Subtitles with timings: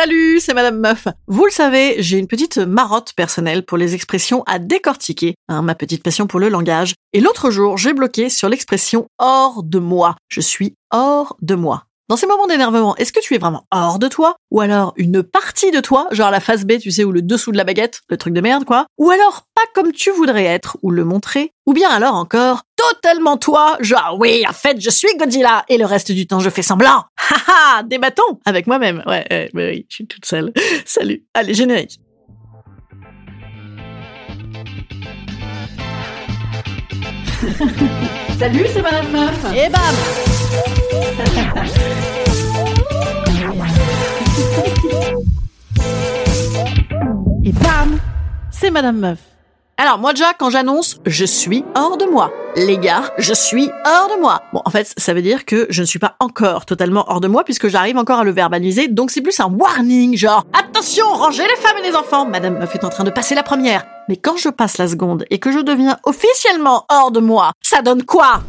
[0.00, 1.08] Salut, c'est Madame Meuf.
[1.26, 5.74] Vous le savez, j'ai une petite marotte personnelle pour les expressions à décortiquer, hein, ma
[5.74, 6.94] petite passion pour le langage.
[7.12, 10.16] Et l'autre jour, j'ai bloqué sur l'expression hors de moi.
[10.30, 11.84] Je suis hors de moi.
[12.10, 15.22] Dans ces moments d'énervement, est-ce que tu es vraiment hors de toi Ou alors une
[15.22, 18.00] partie de toi, genre la face B, tu sais, ou le dessous de la baguette,
[18.08, 21.52] le truc de merde, quoi Ou alors pas comme tu voudrais être, ou le montrer
[21.66, 25.86] Ou bien alors encore, totalement toi, genre oui, en fait, je suis Godzilla, et le
[25.86, 27.04] reste du temps, je fais semblant
[27.46, 29.04] Haha, débattons avec moi-même.
[29.06, 30.52] Ouais, ouais, ouais, oui, je suis toute seule.
[30.84, 31.24] Salut.
[31.32, 32.00] Allez, générique.
[38.36, 39.54] Salut, c'est Madame Meuf.
[39.54, 40.89] Et bam
[47.44, 47.98] Et bam
[48.50, 49.18] C'est Madame Meuf.
[49.76, 54.14] Alors moi déjà, quand j'annonce «je suis hors de moi», les gars, je suis hors
[54.14, 54.42] de moi.
[54.52, 57.28] Bon, en fait, ça veut dire que je ne suis pas encore totalement hors de
[57.28, 61.44] moi puisque j'arrive encore à le verbaliser, donc c'est plus un warning, genre «attention, rangez
[61.44, 63.86] les femmes et les enfants, Madame Meuf est en train de passer la première».
[64.08, 67.80] Mais quand je passe la seconde et que je deviens officiellement hors de moi, ça
[67.80, 68.42] donne quoi?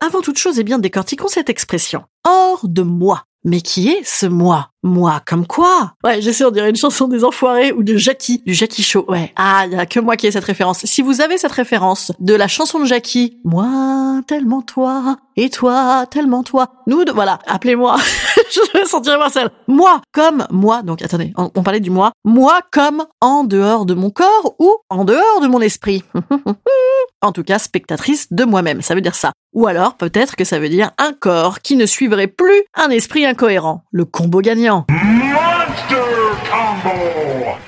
[0.00, 2.04] Avant toute chose, eh bien, décortiquons cette expression.
[2.24, 3.24] Hors de moi.
[3.44, 4.68] Mais qui est ce moi?
[4.82, 5.94] Moi comme quoi?
[6.04, 9.06] Ouais, j'essaie on dirait une chanson des enfoirés ou de Jackie, du Jackie Show.
[9.08, 9.32] Ouais.
[9.36, 10.84] Ah, y a que moi qui ai cette référence.
[10.84, 16.06] Si vous avez cette référence de la chanson de Jackie, moi tellement toi et toi
[16.10, 16.68] tellement toi.
[16.86, 17.96] Nous, de, voilà, appelez-moi.
[18.74, 19.50] je me sentirai moi seule.
[19.68, 20.82] Moi comme moi.
[20.82, 22.12] Donc attendez, on, on parlait du moi.
[22.24, 26.04] Moi comme en dehors de mon corps ou en dehors de mon esprit.
[27.22, 28.82] en tout cas, spectatrice de moi-même.
[28.82, 29.32] Ça veut dire ça.
[29.52, 33.26] Ou alors, peut-être que ça veut dire un corps qui ne suivrait plus un esprit
[33.26, 33.84] incohérent.
[33.92, 34.86] Le combo gagnant.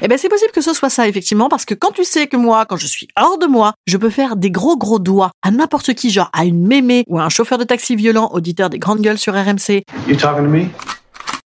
[0.00, 2.36] Eh ben, c'est possible que ce soit ça, effectivement, parce que quand tu sais que
[2.36, 5.50] moi, quand je suis hors de moi, je peux faire des gros gros doigts à
[5.50, 8.78] n'importe qui, genre à une mémé ou à un chauffeur de taxi violent, auditeur des
[8.78, 9.82] grandes gueules sur RMC.
[10.06, 10.66] You talking to me?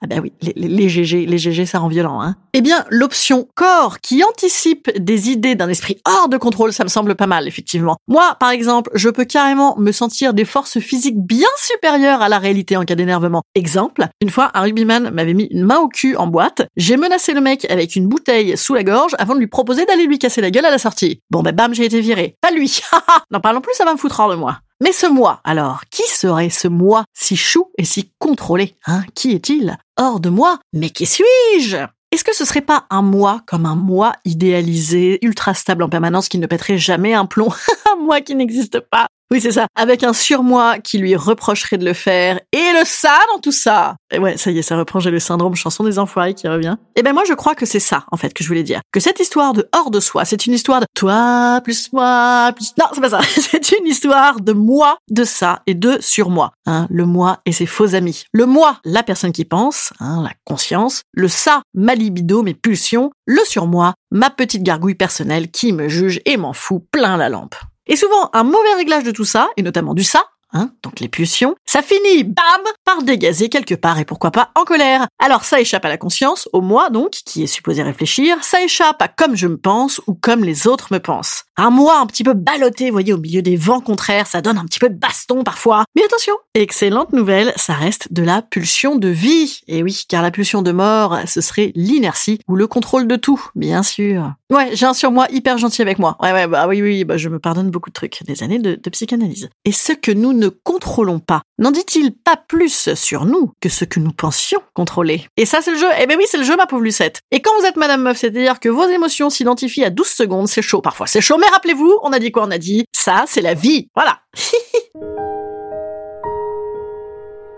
[0.00, 2.36] Ah ben oui, les, GG, les GG, ça rend violent, hein.
[2.52, 6.88] Eh bien, l'option corps qui anticipe des idées d'un esprit hors de contrôle, ça me
[6.88, 7.96] semble pas mal, effectivement.
[8.06, 12.38] Moi, par exemple, je peux carrément me sentir des forces physiques bien supérieures à la
[12.38, 13.42] réalité en cas d'énervement.
[13.56, 17.34] Exemple, une fois, un rugbyman m'avait mis une main au cul en boîte, j'ai menacé
[17.34, 20.40] le mec avec une bouteille sous la gorge avant de lui proposer d'aller lui casser
[20.40, 21.20] la gueule à la sortie.
[21.30, 22.36] Bon ben bam, j'ai été viré.
[22.40, 22.80] Pas lui.
[23.32, 24.60] N'en parlons plus, ça va me foutre hors de moi.
[24.80, 29.02] Mais ce moi, alors, qui serait ce moi si chou et si contrôlé Hein?
[29.16, 29.76] Qui est-il?
[29.96, 31.78] Hors de moi Mais qui suis-je?
[32.12, 36.28] Est-ce que ce serait pas un moi comme un moi idéalisé, ultra stable en permanence
[36.28, 37.48] qui ne pèterait jamais un plomb?
[37.92, 39.66] Un moi qui n'existe pas oui, c'est ça.
[39.74, 42.40] Avec un surmoi qui lui reprocherait de le faire.
[42.52, 43.96] Et le ça dans tout ça.
[44.10, 46.76] Et ouais, ça y est, ça reprend, j'ai le syndrome chanson des enfoirés qui revient.
[46.96, 48.80] Et ben moi, je crois que c'est ça, en fait, que je voulais dire.
[48.90, 52.72] Que cette histoire de hors de soi, c'est une histoire de toi plus moi plus...
[52.78, 53.20] Non, c'est pas ça.
[53.40, 56.52] c'est une histoire de moi, de ça et de sur moi.
[56.64, 58.24] Hein, le moi et ses faux amis.
[58.32, 61.02] Le moi, la personne qui pense, hein, la conscience.
[61.12, 63.10] Le ça, ma libido, mes pulsions.
[63.26, 67.56] Le surmoi, ma petite gargouille personnelle qui me juge et m'en fout plein la lampe.
[67.88, 71.08] Et souvent, un mauvais réglage de tout ça, et notamment du ça, hein, donc les
[71.08, 75.06] pulsions, ça finit, bam, par dégazer quelque part et pourquoi pas en colère.
[75.18, 79.00] Alors ça échappe à la conscience, au moi donc, qui est supposé réfléchir, ça échappe
[79.00, 81.44] à comme je me pense ou comme les autres me pensent.
[81.56, 84.66] Un moi un petit peu ballotté, voyez, au milieu des vents contraires, ça donne un
[84.66, 85.84] petit peu de baston parfois.
[85.96, 89.60] Mais attention, excellente nouvelle, ça reste de la pulsion de vie.
[89.66, 93.42] Et oui, car la pulsion de mort, ce serait l'inertie ou le contrôle de tout,
[93.54, 94.34] bien sûr.
[94.50, 96.16] Ouais, j'ai un surmoi hyper gentil avec moi.
[96.22, 98.22] Ouais, ouais, bah oui, oui, bah je me pardonne beaucoup de trucs.
[98.24, 99.50] Des années de, psychanalyse.
[99.66, 103.84] Et ce que nous ne contrôlons pas, n'en dit-il pas plus sur nous que ce
[103.84, 105.88] que nous pensions contrôler Et ça, c'est le jeu.
[106.00, 107.20] Eh ben oui, c'est le jeu, ma pauvre Lucette.
[107.30, 110.62] Et quand vous êtes Madame Meuf, c'est-à-dire que vos émotions s'identifient à 12 secondes, c'est
[110.62, 110.80] chaud.
[110.80, 111.36] Parfois, c'est chaud.
[111.38, 112.44] Mais rappelez-vous, on a dit quoi?
[112.44, 113.90] On a dit, ça, c'est la vie.
[113.94, 114.20] Voilà.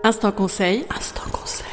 [0.03, 0.83] Instant conseil.
[0.93, 1.67] Instant conseil.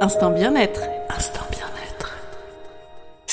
[0.00, 0.80] Instant bien-être.
[1.10, 1.65] Instant bien-être.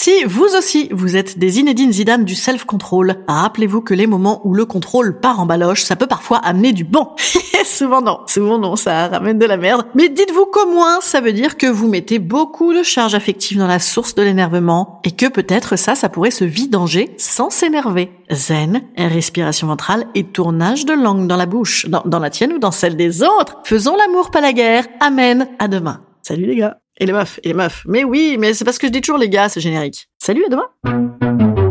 [0.06, 4.54] Si vous aussi, vous êtes des Inédine Zidane du self-control, rappelez-vous que les moments où
[4.54, 7.12] le contrôle part en baloche, ça peut parfois amener du bon.
[7.64, 9.86] souvent non, souvent non, ça ramène de la merde.
[9.96, 13.68] Mais dites-vous qu'au moins, ça veut dire que vous mettez beaucoup de charge affective dans
[13.68, 18.12] la source de l'énervement et que peut-être ça, ça pourrait se vidanger sans s'énerver.
[18.30, 22.72] Zen, respiration ventrale et tournage de langue dans la bouche, dans la tienne ou dans
[22.72, 23.60] celle des autres.
[23.64, 24.86] Faisons l'amour, pas la guerre.
[25.00, 25.48] Amen.
[25.60, 26.02] À demain.
[26.26, 26.80] Salut les gars.
[26.98, 27.84] Et les meufs, et les meufs.
[27.86, 30.08] Mais oui, mais c'est parce que je dis toujours les gars, c'est générique.
[30.20, 31.63] Salut, à demain